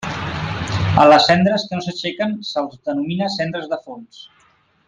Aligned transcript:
A 1.01 1.03
les 1.11 1.27
cendres 1.31 1.67
que 1.69 1.79
no 1.79 1.85
s'aixequen 1.87 2.35
se'ls 2.51 2.81
denomina 2.91 3.31
cendres 3.39 3.73
de 3.75 3.83
fons. 3.87 4.27